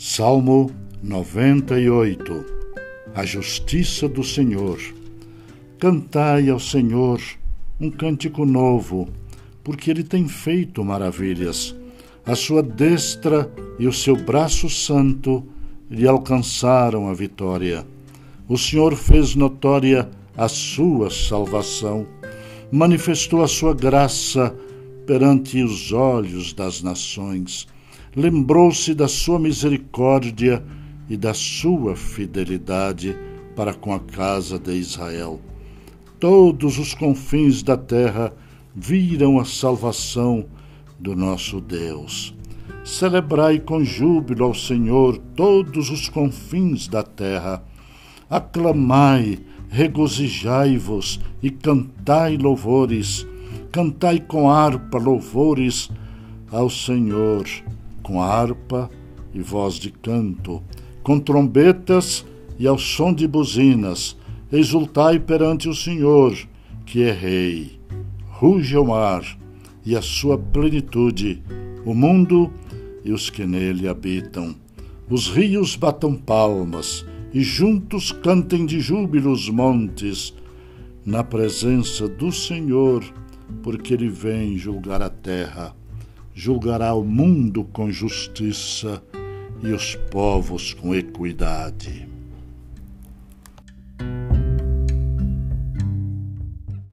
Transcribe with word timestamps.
Salmo 0.00 0.70
98 1.02 2.44
A 3.16 3.26
justiça 3.26 4.08
do 4.08 4.22
Senhor. 4.22 4.78
Cantai 5.76 6.48
ao 6.48 6.60
Senhor 6.60 7.20
um 7.80 7.90
cântico 7.90 8.46
novo, 8.46 9.08
porque 9.64 9.90
ele 9.90 10.04
tem 10.04 10.28
feito 10.28 10.84
maravilhas. 10.84 11.74
A 12.24 12.36
sua 12.36 12.62
destra 12.62 13.50
e 13.76 13.88
o 13.88 13.92
seu 13.92 14.14
braço 14.14 14.70
santo 14.70 15.44
lhe 15.90 16.06
alcançaram 16.06 17.08
a 17.08 17.12
vitória. 17.12 17.84
O 18.48 18.56
Senhor 18.56 18.94
fez 18.94 19.34
notória 19.34 20.08
a 20.36 20.46
sua 20.46 21.10
salvação, 21.10 22.06
manifestou 22.70 23.42
a 23.42 23.48
sua 23.48 23.74
graça 23.74 24.54
perante 25.04 25.60
os 25.60 25.90
olhos 25.90 26.52
das 26.52 26.82
nações 26.82 27.66
lembrou-se 28.18 28.94
da 28.94 29.06
sua 29.06 29.38
misericórdia 29.38 30.60
e 31.08 31.16
da 31.16 31.32
sua 31.32 31.94
fidelidade 31.94 33.16
para 33.54 33.72
com 33.72 33.94
a 33.94 34.00
casa 34.00 34.58
de 34.58 34.72
Israel. 34.72 35.40
Todos 36.18 36.78
os 36.78 36.94
confins 36.94 37.62
da 37.62 37.76
terra 37.76 38.32
viram 38.74 39.38
a 39.38 39.44
salvação 39.44 40.46
do 40.98 41.14
nosso 41.14 41.60
Deus. 41.60 42.34
Celebrai 42.84 43.60
com 43.60 43.84
júbilo 43.84 44.46
ao 44.46 44.54
Senhor 44.54 45.16
todos 45.36 45.88
os 45.88 46.08
confins 46.08 46.88
da 46.88 47.04
terra. 47.04 47.62
Aclamai, 48.28 49.38
regozijai-vos 49.68 51.20
e 51.40 51.50
cantai 51.50 52.36
louvores. 52.36 53.24
Cantai 53.70 54.18
com 54.18 54.50
harpa 54.50 54.98
louvores 54.98 55.88
ao 56.50 56.68
Senhor 56.68 57.44
com 58.08 58.22
harpa 58.22 58.90
e 59.34 59.42
voz 59.42 59.74
de 59.74 59.90
canto, 59.90 60.62
com 61.02 61.20
trombetas 61.20 62.24
e 62.58 62.66
ao 62.66 62.78
som 62.78 63.12
de 63.12 63.28
buzinas, 63.28 64.16
exultai 64.50 65.18
perante 65.18 65.68
o 65.68 65.74
Senhor, 65.74 66.34
que 66.86 67.02
é 67.02 67.12
Rei. 67.12 67.78
Ruge 68.30 68.78
o 68.78 68.86
mar 68.86 69.22
e 69.84 69.94
a 69.94 70.00
sua 70.00 70.38
plenitude, 70.38 71.42
o 71.84 71.92
mundo 71.92 72.50
e 73.04 73.12
os 73.12 73.28
que 73.28 73.44
nele 73.44 73.86
habitam. 73.86 74.56
Os 75.10 75.28
rios 75.28 75.76
batam 75.76 76.14
palmas 76.14 77.04
e 77.34 77.42
juntos 77.42 78.10
cantem 78.10 78.64
de 78.64 78.80
júbilo 78.80 79.30
os 79.30 79.50
montes, 79.50 80.32
na 81.04 81.22
presença 81.22 82.08
do 82.08 82.32
Senhor, 82.32 83.04
porque 83.62 83.92
ele 83.92 84.08
vem 84.08 84.56
julgar 84.56 85.02
a 85.02 85.10
terra 85.10 85.76
julgará 86.38 86.94
o 86.94 87.02
mundo 87.02 87.64
com 87.64 87.90
justiça 87.90 89.02
e 89.60 89.72
os 89.72 89.96
povos 90.08 90.72
com 90.72 90.94
equidade. 90.94 92.08